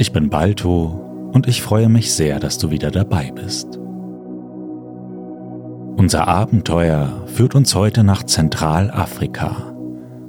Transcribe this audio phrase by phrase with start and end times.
[0.00, 3.80] Ich bin Balto und ich freue mich sehr, dass du wieder dabei bist.
[5.96, 9.74] Unser Abenteuer führt uns heute nach Zentralafrika,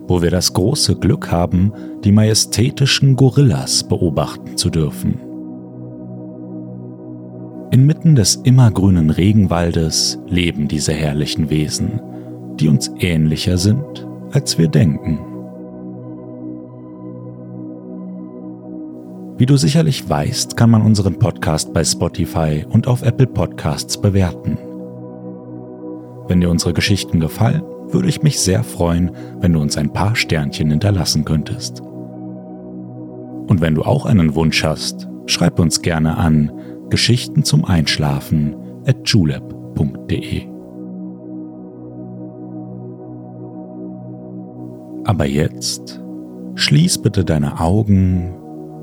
[0.08, 1.72] wo wir das große Glück haben,
[2.04, 5.20] die majestätischen Gorillas beobachten zu dürfen.
[7.70, 12.02] Inmitten des immergrünen Regenwaldes leben diese herrlichen Wesen,
[12.56, 15.29] die uns ähnlicher sind, als wir denken.
[19.40, 24.58] Wie du sicherlich weißt, kann man unseren Podcast bei Spotify und auf Apple Podcasts bewerten.
[26.28, 30.18] Wenn dir unsere Geschichten gefallen, würde ich mich sehr freuen, wenn du uns ein paar
[30.18, 31.80] Sternchen hinterlassen könntest.
[31.80, 36.52] Und wenn du auch einen Wunsch hast, schreib uns gerne an
[36.90, 40.42] Geschichten zum Einschlafen at julep.de.
[45.06, 46.02] Aber jetzt
[46.56, 48.36] schließ bitte deine Augen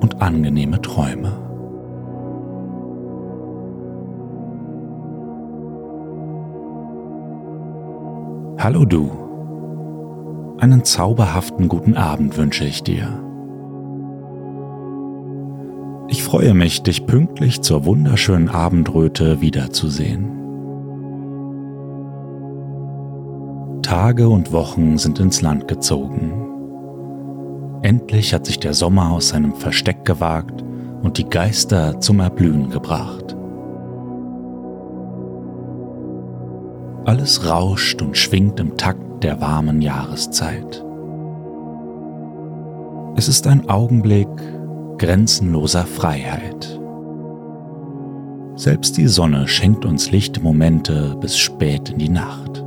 [0.00, 1.32] und angenehme Träume.
[8.58, 9.10] Hallo du.
[10.58, 13.22] Einen zauberhaften guten Abend wünsche ich dir.
[16.08, 20.32] Ich freue mich, dich pünktlich zur wunderschönen Abendröte wiederzusehen.
[23.82, 26.45] Tage und Wochen sind ins Land gezogen
[27.86, 30.64] Endlich hat sich der Sommer aus seinem Versteck gewagt
[31.04, 33.36] und die Geister zum Erblühen gebracht.
[37.04, 40.84] Alles rauscht und schwingt im Takt der warmen Jahreszeit.
[43.14, 44.26] Es ist ein Augenblick
[44.98, 46.80] grenzenloser Freiheit.
[48.56, 52.64] Selbst die Sonne schenkt uns lichte Momente bis spät in die Nacht.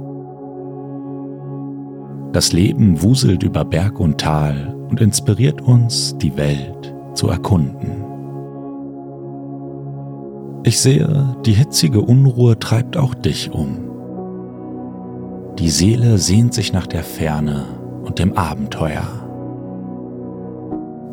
[2.31, 8.03] Das Leben wuselt über Berg und Tal und inspiriert uns, die Welt zu erkunden.
[10.63, 13.77] Ich sehe, die hitzige Unruhe treibt auch dich um.
[15.57, 17.65] Die Seele sehnt sich nach der Ferne
[18.03, 19.07] und dem Abenteuer.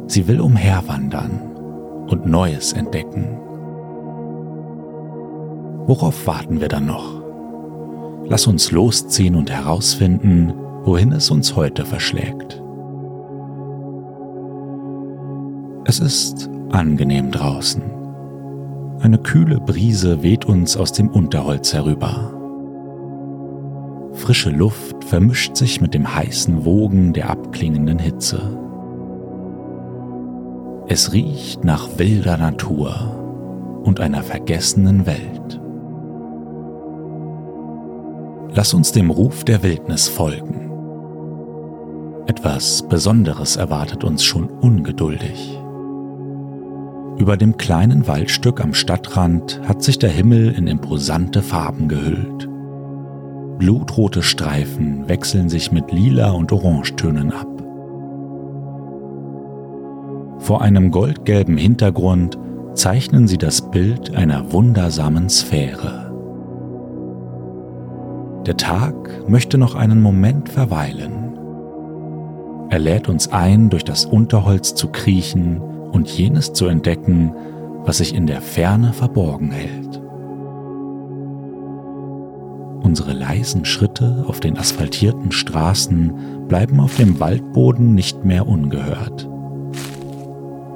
[0.09, 1.41] Sie will umherwandern
[2.09, 3.39] und Neues entdecken.
[5.87, 7.23] Worauf warten wir dann noch?
[8.29, 12.63] Lass uns losziehen und herausfinden, wohin es uns heute verschlägt.
[15.89, 17.81] Es ist angenehm draußen.
[18.99, 22.33] Eine kühle Brise weht uns aus dem Unterholz herüber.
[24.15, 28.59] Frische Luft vermischt sich mit dem heißen Wogen der abklingenden Hitze.
[30.89, 35.61] Es riecht nach wilder Natur und einer vergessenen Welt.
[38.57, 40.69] Lass uns dem Ruf der Wildnis folgen.
[42.27, 45.56] Etwas Besonderes erwartet uns schon ungeduldig.
[47.19, 52.49] Über dem kleinen Waldstück am Stadtrand hat sich der Himmel in imposante Farben gehüllt.
[53.59, 57.49] Blutrote Streifen wechseln sich mit lila und Orangetönen ab.
[60.41, 62.39] Vor einem goldgelben Hintergrund
[62.75, 66.13] zeichnen sie das Bild einer wundersamen Sphäre.
[68.45, 71.33] Der Tag möchte noch einen Moment verweilen.
[72.69, 75.63] Er lädt uns ein, durch das Unterholz zu kriechen
[75.97, 77.33] und jenes zu entdecken,
[77.85, 80.01] was sich in der Ferne verborgen hält.
[82.83, 89.29] Unsere leisen Schritte auf den asphaltierten Straßen bleiben auf dem Waldboden nicht mehr ungehört.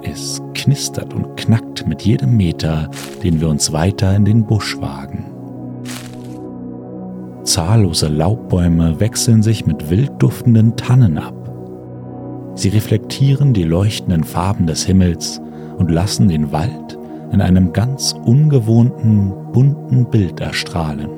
[0.02, 2.90] Es knistert und knackt mit jedem Meter,
[3.22, 5.26] den wir uns weiter in den Busch wagen.
[7.44, 11.39] Zahllose Laubbäume wechseln sich mit wild duftenden Tannen ab.
[12.60, 15.40] Sie reflektieren die leuchtenden Farben des Himmels
[15.78, 16.98] und lassen den Wald
[17.32, 21.08] in einem ganz ungewohnten, bunten Bild erstrahlen.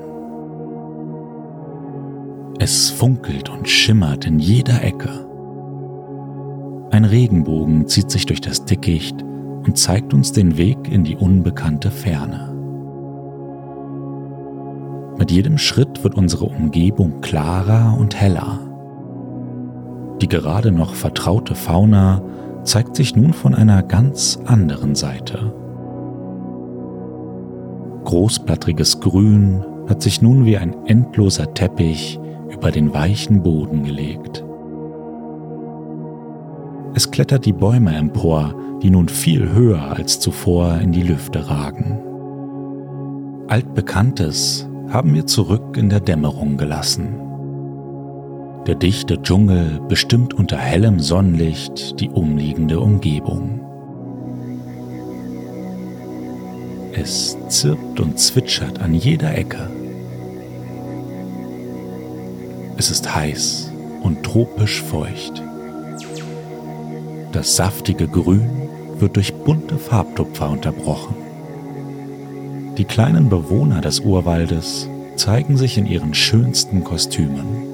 [2.61, 5.11] Es funkelt und schimmert in jeder Ecke.
[6.93, 9.21] Ein Regenbogen zieht sich durch das Dickicht
[9.65, 12.55] und zeigt uns den Weg in die unbekannte Ferne.
[15.19, 18.72] Mit jedem Schritt wird unsere Umgebung klarer und heller.
[20.23, 22.23] Die gerade noch vertraute Fauna
[22.63, 25.53] zeigt sich nun von einer ganz anderen Seite.
[28.05, 34.45] Großblattriges Grün hat sich nun wie ein endloser Teppich über den weichen Boden gelegt.
[36.95, 41.99] Es klettert die Bäume empor, die nun viel höher als zuvor in die Lüfte ragen.
[43.49, 47.32] Altbekanntes haben wir zurück in der Dämmerung gelassen.
[48.67, 53.61] Der dichte Dschungel bestimmt unter hellem Sonnenlicht die umliegende Umgebung.
[56.93, 59.69] Es zirpt und zwitschert an jeder Ecke.
[62.77, 63.73] Es ist heiß
[64.03, 65.43] und tropisch feucht.
[67.33, 68.49] Das saftige Grün
[68.99, 71.17] wird durch bunte Farbtupfer unterbrochen.
[72.79, 77.72] Die kleinen Bewohner des Urwaldes zeigen sich in ihren schönsten Kostümen.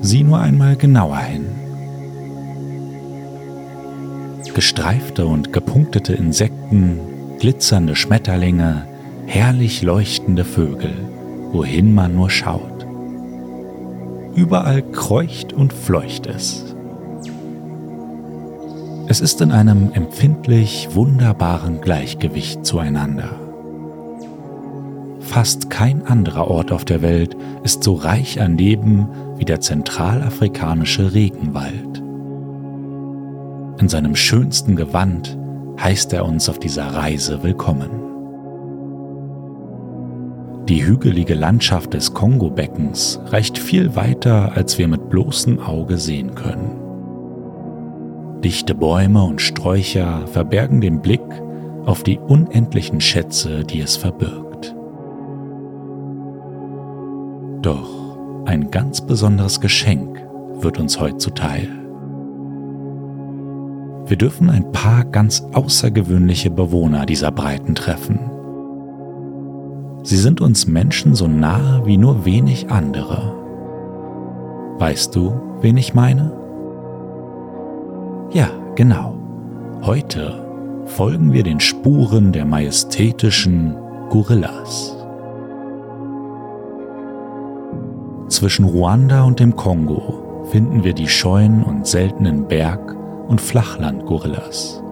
[0.00, 1.46] Sieh nur einmal genauer hin.
[4.54, 7.00] Gestreifte und gepunktete Insekten,
[7.38, 8.86] glitzernde Schmetterlinge,
[9.26, 10.94] herrlich leuchtende Vögel,
[11.52, 12.86] wohin man nur schaut.
[14.34, 16.74] Überall kreucht und fleucht es.
[19.08, 23.47] Es ist in einem empfindlich wunderbaren Gleichgewicht zueinander.
[25.28, 31.12] Fast kein anderer Ort auf der Welt ist so reich an Leben wie der zentralafrikanische
[31.12, 32.02] Regenwald.
[33.78, 35.36] In seinem schönsten Gewand
[35.78, 37.90] heißt er uns auf dieser Reise willkommen.
[40.66, 46.70] Die hügelige Landschaft des Kongo-Beckens reicht viel weiter, als wir mit bloßem Auge sehen können.
[48.42, 51.20] Dichte Bäume und Sträucher verbergen den Blick
[51.84, 54.47] auf die unendlichen Schätze, die es verbirgt.
[58.48, 60.26] Ein ganz besonderes Geschenk
[60.60, 61.68] wird uns heute zuteil.
[64.06, 68.18] Wir dürfen ein paar ganz außergewöhnliche Bewohner dieser Breiten treffen.
[70.02, 73.34] Sie sind uns Menschen so nahe wie nur wenig andere.
[74.78, 76.32] Weißt du, wen ich meine?
[78.32, 79.18] Ja, genau.
[79.82, 80.42] Heute
[80.86, 83.76] folgen wir den Spuren der majestätischen
[84.08, 84.97] Gorillas.
[88.28, 92.94] Zwischen Ruanda und dem Kongo finden wir die scheuen und seltenen Berg-
[93.26, 94.82] und Flachland-Gorillas.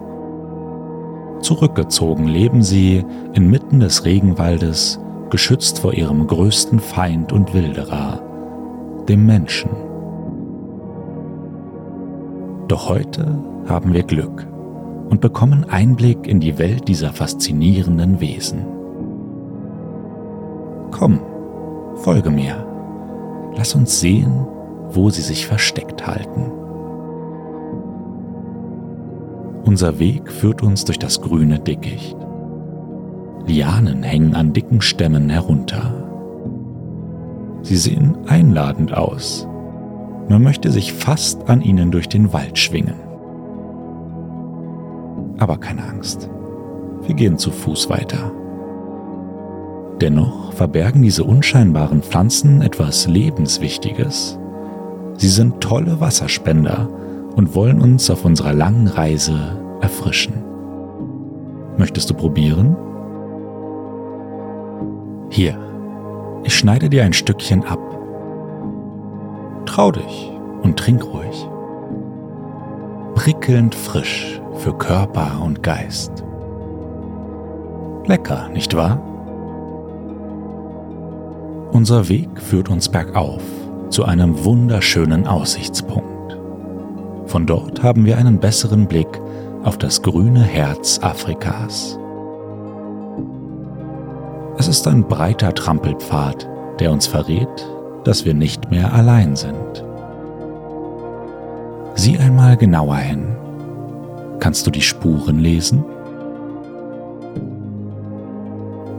[1.41, 4.99] Zurückgezogen leben sie inmitten des Regenwaldes,
[5.29, 8.21] geschützt vor ihrem größten Feind und Wilderer,
[9.07, 9.69] dem Menschen.
[12.67, 13.37] Doch heute
[13.67, 14.47] haben wir Glück
[15.09, 18.65] und bekommen Einblick in die Welt dieser faszinierenden Wesen.
[20.91, 21.19] Komm,
[21.95, 22.66] folge mir.
[23.57, 24.45] Lass uns sehen,
[24.91, 26.51] wo sie sich versteckt halten.
[29.65, 32.15] Unser Weg führt uns durch das grüne Dickicht.
[33.45, 35.93] Lianen hängen an dicken Stämmen herunter.
[37.63, 39.47] Sie sehen einladend aus
[40.29, 42.99] man möchte sich fast an ihnen durch den Wald schwingen.
[45.39, 46.29] Aber keine Angst,
[47.03, 48.31] wir gehen zu Fuß weiter.
[50.01, 54.37] Dennoch verbergen diese unscheinbaren Pflanzen etwas Lebenswichtiges.
[55.17, 56.87] Sie sind tolle Wasserspender
[57.35, 60.43] und wollen uns auf unserer langen Reise erfrischen.
[61.77, 62.75] Möchtest du probieren?
[65.29, 65.57] Hier,
[66.43, 67.79] ich schneide dir ein Stückchen ab
[69.77, 70.31] Trau dich
[70.63, 71.47] und trink ruhig.
[73.13, 76.23] Prickelnd frisch für Körper und Geist.
[78.07, 78.99] Lecker, nicht wahr?
[81.77, 83.43] Unser Weg führt uns bergauf
[83.91, 86.35] zu einem wunderschönen Aussichtspunkt.
[87.27, 89.21] Von dort haben wir einen besseren Blick
[89.63, 91.99] auf das grüne Herz Afrikas.
[94.57, 97.69] Es ist ein breiter Trampelpfad, der uns verrät,
[98.05, 99.85] dass wir nicht mehr allein sind.
[101.93, 103.35] Sieh einmal genauer hin.
[104.39, 105.85] Kannst du die Spuren lesen?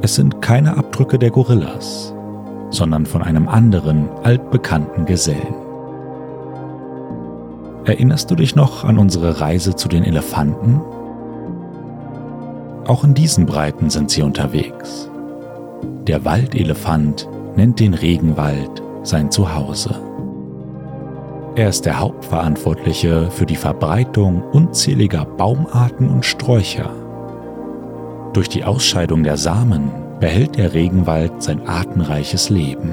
[0.00, 2.14] Es sind keine Abdrücke der Gorillas,
[2.70, 5.54] sondern von einem anderen, altbekannten Gesellen.
[7.84, 10.80] Erinnerst du dich noch an unsere Reise zu den Elefanten?
[12.86, 15.10] Auch in diesen Breiten sind sie unterwegs.
[16.06, 19.94] Der Waldelefant nennt den Regenwald sein Zuhause.
[21.54, 26.90] Er ist der Hauptverantwortliche für die Verbreitung unzähliger Baumarten und Sträucher.
[28.32, 32.90] Durch die Ausscheidung der Samen behält der Regenwald sein artenreiches Leben.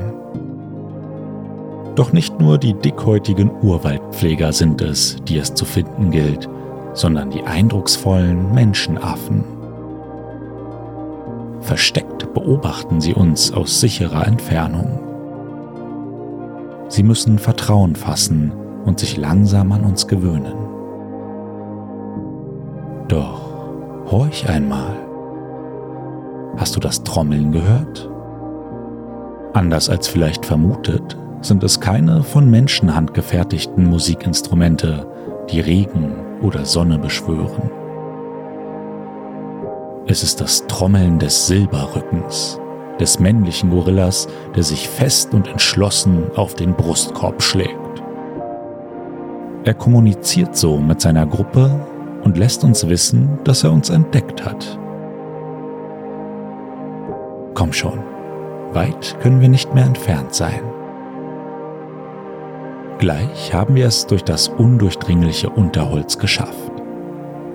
[1.96, 6.50] Doch nicht nur die dickhäutigen Urwaldpfleger sind es, die es zu finden gilt,
[6.94, 9.44] sondern die eindrucksvollen Menschenaffen.
[11.62, 15.00] Versteckt beobachten sie uns aus sicherer Entfernung.
[16.90, 18.52] Sie müssen Vertrauen fassen
[18.86, 20.54] und sich langsam an uns gewöhnen.
[23.08, 23.42] Doch
[24.12, 25.05] horch einmal.
[26.58, 28.10] Hast du das Trommeln gehört?
[29.54, 35.06] Anders als vielleicht vermutet, sind es keine von Menschenhand gefertigten Musikinstrumente,
[35.50, 37.70] die Regen oder Sonne beschwören.
[40.08, 42.60] Es ist das Trommeln des Silberrückens,
[43.00, 47.76] des männlichen Gorillas, der sich fest und entschlossen auf den Brustkorb schlägt.
[49.66, 51.70] Er kommuniziert so mit seiner Gruppe
[52.24, 54.80] und lässt uns wissen, dass er uns entdeckt hat.
[57.56, 58.00] Komm schon,
[58.74, 60.62] weit können wir nicht mehr entfernt sein.
[63.00, 66.72] Gleich haben wir es durch das undurchdringliche Unterholz geschafft.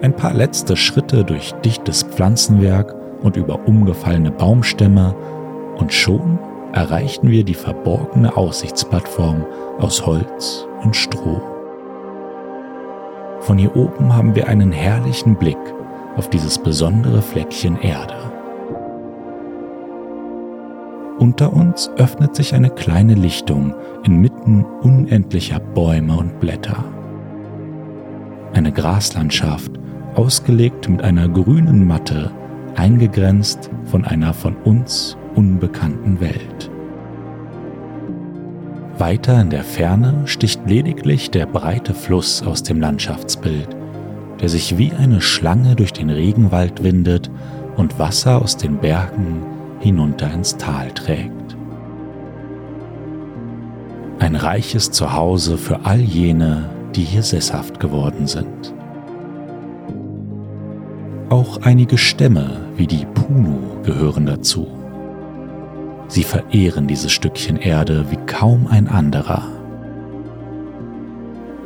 [0.00, 5.14] Ein paar letzte Schritte durch dichtes Pflanzenwerk und über umgefallene Baumstämme
[5.76, 6.38] und schon
[6.72, 9.44] erreichten wir die verborgene Aussichtsplattform
[9.80, 11.42] aus Holz und Stroh.
[13.40, 15.58] Von hier oben haben wir einen herrlichen Blick
[16.16, 18.29] auf dieses besondere Fleckchen Erde.
[21.20, 23.74] Unter uns öffnet sich eine kleine Lichtung
[24.04, 26.82] inmitten unendlicher Bäume und Blätter.
[28.54, 29.70] Eine Graslandschaft,
[30.14, 32.30] ausgelegt mit einer grünen Matte,
[32.74, 36.70] eingegrenzt von einer von uns unbekannten Welt.
[38.96, 43.68] Weiter in der Ferne sticht lediglich der breite Fluss aus dem Landschaftsbild,
[44.40, 47.30] der sich wie eine Schlange durch den Regenwald windet
[47.76, 49.42] und Wasser aus den Bergen
[49.80, 51.56] hinunter ins Tal trägt.
[54.20, 58.74] Ein reiches Zuhause für all jene, die hier sesshaft geworden sind.
[61.30, 64.66] Auch einige Stämme wie die Punu gehören dazu.
[66.08, 69.42] Sie verehren dieses Stückchen Erde wie kaum ein anderer.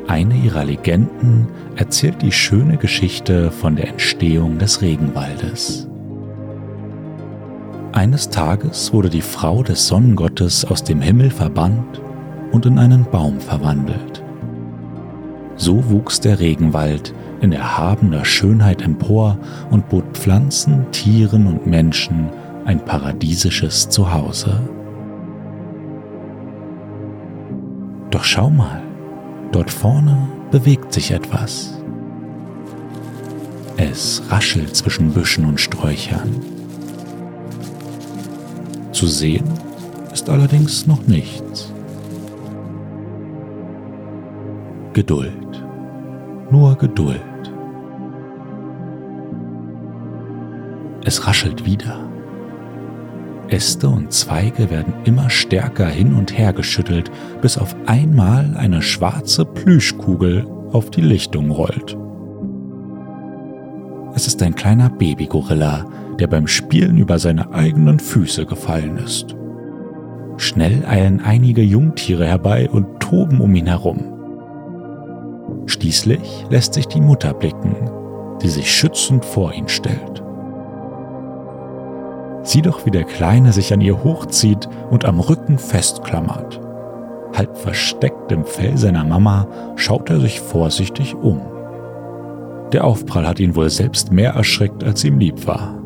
[0.06, 5.88] Eine ihrer Legenden erzählt die schöne Geschichte von der Entstehung des Regenwaldes.
[7.94, 12.02] Eines Tages wurde die Frau des Sonnengottes aus dem Himmel verbannt
[12.50, 14.20] und in einen Baum verwandelt.
[15.54, 19.38] So wuchs der Regenwald in erhabener Schönheit empor
[19.70, 22.30] und bot Pflanzen, Tieren und Menschen
[22.64, 24.60] ein paradiesisches Zuhause.
[28.10, 28.82] Doch schau mal,
[29.52, 30.18] dort vorne
[30.50, 31.80] bewegt sich etwas.
[33.76, 36.53] Es raschelt zwischen Büschen und Sträuchern.
[39.04, 39.44] Zu sehen
[40.14, 41.70] ist allerdings noch nichts.
[44.94, 45.62] Geduld,
[46.50, 47.20] nur Geduld.
[51.04, 52.08] Es raschelt wieder.
[53.48, 57.10] Äste und Zweige werden immer stärker hin und her geschüttelt,
[57.42, 61.94] bis auf einmal eine schwarze Plüschkugel auf die Lichtung rollt.
[64.14, 65.86] Es ist ein kleiner Babygorilla,
[66.20, 69.34] der beim Spielen über seine eigenen Füße gefallen ist.
[70.36, 74.04] Schnell eilen einige Jungtiere herbei und toben um ihn herum.
[75.66, 77.74] Schließlich lässt sich die Mutter blicken,
[78.40, 80.22] die sich schützend vor ihn stellt.
[82.44, 86.60] Sieh doch, wie der Kleine sich an ihr hochzieht und am Rücken festklammert.
[87.34, 91.40] Halb versteckt im Fell seiner Mama schaut er sich vorsichtig um.
[92.74, 95.80] Der Aufprall hat ihn wohl selbst mehr erschreckt, als ihm lieb war.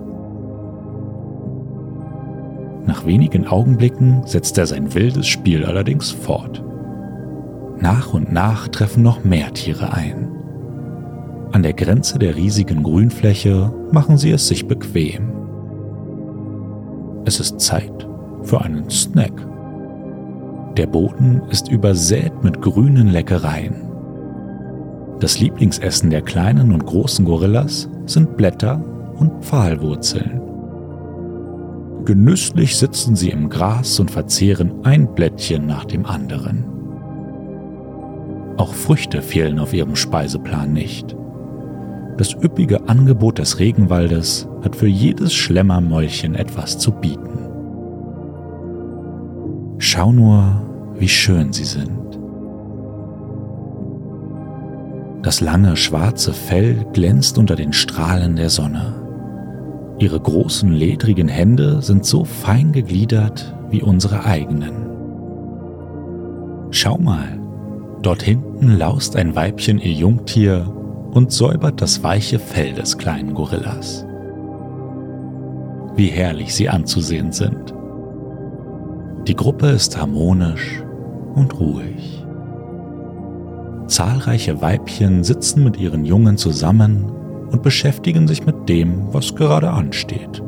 [2.87, 6.64] Nach wenigen Augenblicken setzt er sein wildes Spiel allerdings fort.
[7.78, 10.30] Nach und nach treffen noch mehr Tiere ein.
[11.52, 15.30] An der Grenze der riesigen Grünfläche machen sie es sich bequem.
[17.26, 18.09] Es ist Zeit
[18.45, 19.47] für einen Snack.
[20.78, 23.88] Der Boden ist übersät mit grünen Leckereien.
[25.20, 28.80] Das Lieblingsessen der kleinen und großen Gorillas sind Blätter
[29.18, 30.40] und Pfahlwurzeln.
[32.04, 36.64] Genüsslich sitzen sie im Gras und verzehren ein Blättchen nach dem anderen.
[38.56, 41.14] Auch Früchte fehlen auf ihrem Speiseplan nicht.
[42.16, 47.38] das üppige Angebot des Regenwaldes hat für jedes Schlemmermäulchen etwas zu bieten.
[49.78, 50.60] Schau nur,
[50.98, 52.07] wie schön sie sind.
[55.22, 58.94] Das lange schwarze Fell glänzt unter den Strahlen der Sonne.
[59.98, 64.87] Ihre großen ledrigen Hände sind so fein gegliedert wie unsere eigenen.
[66.70, 67.40] Schau mal,
[68.02, 70.72] dort hinten laust ein Weibchen ihr Jungtier
[71.10, 74.06] und säubert das weiche Fell des kleinen Gorillas.
[75.96, 77.75] Wie herrlich sie anzusehen sind.
[79.26, 80.82] Die Gruppe ist harmonisch
[81.34, 82.17] und ruhig.
[83.88, 87.11] Zahlreiche Weibchen sitzen mit ihren Jungen zusammen
[87.50, 90.42] und beschäftigen sich mit dem, was gerade ansteht.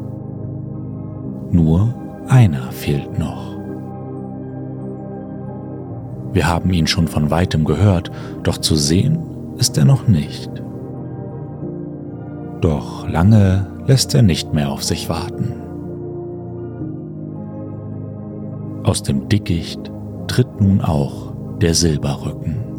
[1.50, 1.94] Nur
[2.28, 3.58] einer fehlt noch.
[6.32, 8.10] Wir haben ihn schon von weitem gehört,
[8.42, 9.18] doch zu sehen
[9.56, 10.50] ist er noch nicht.
[12.60, 15.54] Doch lange lässt er nicht mehr auf sich warten.
[18.84, 19.90] Aus dem Dickicht
[20.28, 22.69] tritt nun auch der Silberrücken.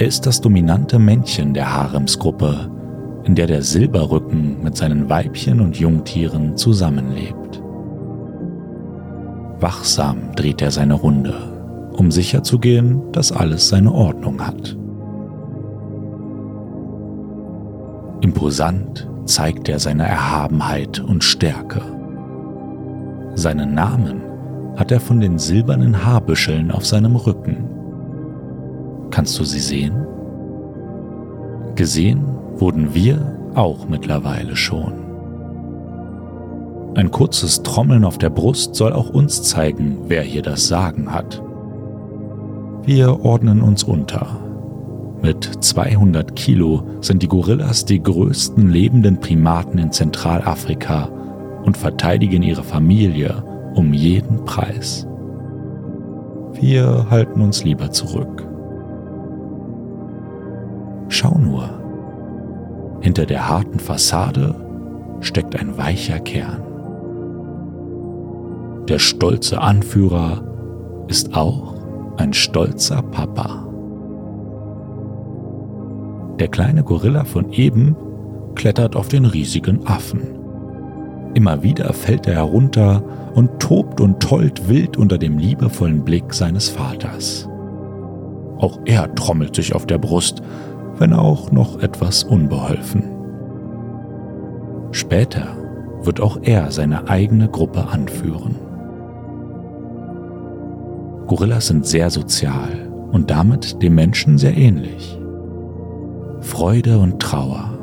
[0.00, 2.70] Er ist das dominante Männchen der Haremsgruppe,
[3.24, 7.62] in der der Silberrücken mit seinen Weibchen und Jungtieren zusammenlebt.
[9.60, 11.34] Wachsam dreht er seine Runde,
[11.92, 14.74] um sicherzugehen, dass alles seine Ordnung hat.
[18.22, 21.82] Imposant zeigt er seine Erhabenheit und Stärke.
[23.34, 24.22] Seinen Namen
[24.76, 27.69] hat er von den silbernen Haarbüscheln auf seinem Rücken.
[29.10, 30.06] Kannst du sie sehen?
[31.74, 32.24] Gesehen
[32.56, 34.92] wurden wir auch mittlerweile schon.
[36.94, 41.42] Ein kurzes Trommeln auf der Brust soll auch uns zeigen, wer hier das Sagen hat.
[42.84, 44.26] Wir ordnen uns unter.
[45.22, 51.08] Mit 200 Kilo sind die Gorillas die größten lebenden Primaten in Zentralafrika
[51.64, 53.44] und verteidigen ihre Familie
[53.74, 55.06] um jeden Preis.
[56.54, 58.49] Wir halten uns lieber zurück.
[61.10, 61.68] Schau nur,
[63.00, 64.54] hinter der harten Fassade
[65.20, 66.62] steckt ein weicher Kern.
[68.88, 70.42] Der stolze Anführer
[71.08, 71.74] ist auch
[72.16, 73.66] ein stolzer Papa.
[76.38, 77.96] Der kleine Gorilla von eben
[78.54, 80.22] klettert auf den riesigen Affen.
[81.34, 83.02] Immer wieder fällt er herunter
[83.34, 87.48] und tobt und tollt wild unter dem liebevollen Blick seines Vaters.
[88.58, 90.42] Auch er trommelt sich auf der Brust,
[91.00, 93.02] wenn auch noch etwas unbeholfen.
[94.92, 95.56] Später
[96.02, 98.56] wird auch er seine eigene Gruppe anführen.
[101.26, 105.18] Gorillas sind sehr sozial und damit dem Menschen sehr ähnlich.
[106.40, 107.78] Freude und Trauer,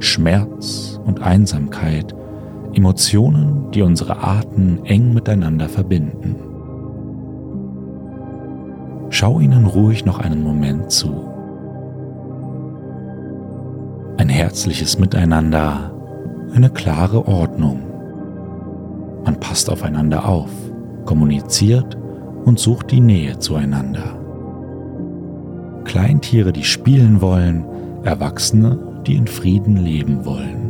[0.00, 2.14] Schmerz und Einsamkeit,
[2.74, 6.36] Emotionen, die unsere Arten eng miteinander verbinden.
[9.10, 11.35] Schau ihnen ruhig noch einen Moment zu.
[14.18, 15.92] Ein herzliches Miteinander,
[16.54, 17.82] eine klare Ordnung.
[19.24, 20.50] Man passt aufeinander auf,
[21.04, 21.98] kommuniziert
[22.46, 24.18] und sucht die Nähe zueinander.
[25.84, 27.64] Kleintiere, die spielen wollen,
[28.04, 30.66] Erwachsene, die in Frieden leben wollen.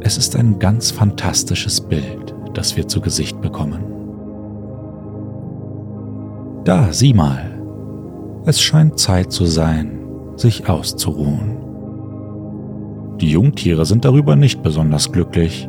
[0.00, 3.84] Es ist ein ganz fantastisches Bild, das wir zu Gesicht bekommen.
[6.64, 7.52] Da, sieh mal.
[8.46, 9.98] Es scheint Zeit zu sein,
[10.36, 11.55] sich auszuruhen.
[13.20, 15.68] Die Jungtiere sind darüber nicht besonders glücklich,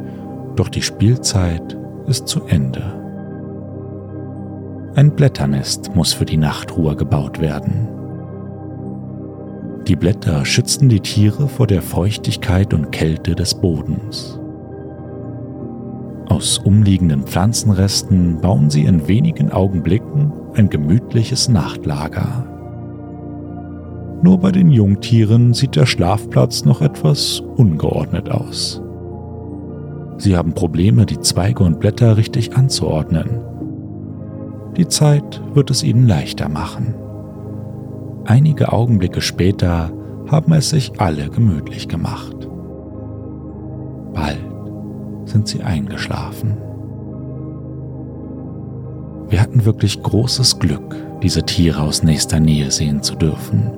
[0.56, 2.84] doch die Spielzeit ist zu Ende.
[4.96, 7.88] Ein Blätternest muss für die Nachtruhe gebaut werden.
[9.88, 14.40] Die Blätter schützen die Tiere vor der Feuchtigkeit und Kälte des Bodens.
[16.28, 22.57] Aus umliegenden Pflanzenresten bauen sie in wenigen Augenblicken ein gemütliches Nachtlager.
[24.22, 28.82] Nur bei den Jungtieren sieht der Schlafplatz noch etwas ungeordnet aus.
[30.18, 33.48] Sie haben Probleme, die Zweige und Blätter richtig anzuordnen
[34.78, 36.94] die Zeit wird es ihnen leichter machen.
[38.26, 39.92] Einige Augenblicke später
[40.30, 42.48] haben es sich alle gemütlich gemacht.
[44.14, 44.38] Bald
[45.26, 46.58] sind sie eingeschlafen.
[49.30, 53.72] Wir hatten wirklich großes Glück, diese Tiere aus nächster Nähe sehen zu dürfen.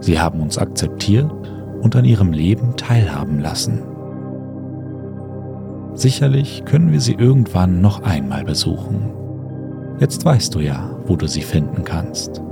[0.00, 1.30] Sie haben uns akzeptiert
[1.80, 3.82] und an ihrem Leben teilhaben lassen.
[5.94, 9.10] Sicherlich können wir sie irgendwann noch einmal besuchen.
[9.98, 12.42] Jetzt weißt du ja, wo du sie finden kannst.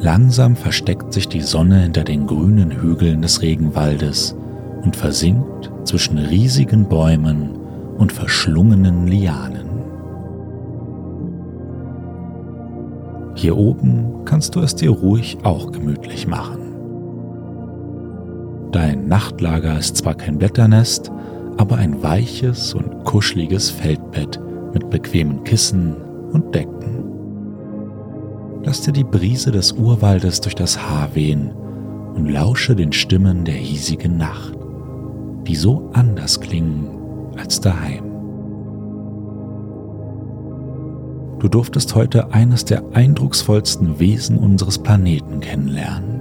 [0.00, 4.36] Langsam versteckt sich die Sonne hinter den grünen Hügeln des Regenwaldes
[4.84, 7.58] und versinkt zwischen riesigen Bäumen
[7.98, 9.67] und verschlungenen Lianen.
[13.38, 16.74] Hier oben kannst du es dir ruhig auch gemütlich machen.
[18.72, 21.12] Dein Nachtlager ist zwar kein Blätternest,
[21.56, 24.40] aber ein weiches und kuscheliges Feldbett
[24.74, 25.94] mit bequemen Kissen
[26.32, 27.04] und Decken.
[28.64, 31.52] Lass dir die Brise des Urwaldes durch das Haar wehen
[32.16, 34.58] und lausche den Stimmen der hiesigen Nacht,
[35.46, 36.88] die so anders klingen
[37.36, 38.07] als daheim.
[41.40, 46.20] Du durftest heute eines der eindrucksvollsten Wesen unseres Planeten kennenlernen.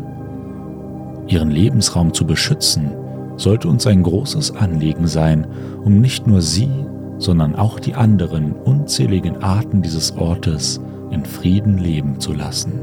[1.27, 2.91] Ihren Lebensraum zu beschützen,
[3.35, 5.47] sollte uns ein großes Anliegen sein,
[5.83, 6.69] um nicht nur sie,
[7.17, 12.73] sondern auch die anderen unzähligen Arten dieses Ortes in Frieden leben zu lassen.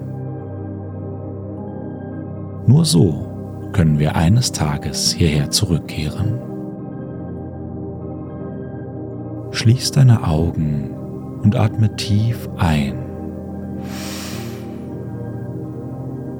[2.66, 3.28] Nur so
[3.72, 6.38] können wir eines Tages hierher zurückkehren.
[9.52, 10.93] Schließ deine Augen
[11.44, 12.94] und atme tief ein.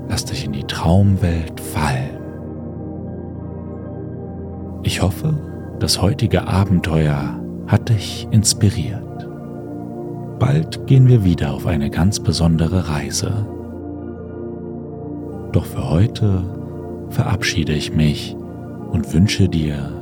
[0.08, 2.18] Lass dich in die Traumwelt fallen.
[4.82, 5.34] Ich hoffe,
[5.78, 9.28] das heutige Abenteuer hat dich inspiriert.
[10.38, 13.46] Bald gehen wir wieder auf eine ganz besondere Reise.
[15.52, 16.44] Doch für heute
[17.10, 18.36] verabschiede ich mich
[18.90, 19.92] und wünsche dir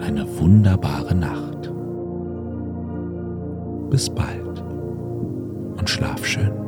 [0.00, 1.72] eine wunderbare Nacht.
[3.90, 4.43] Bis bald
[5.84, 6.63] und schlaf schön.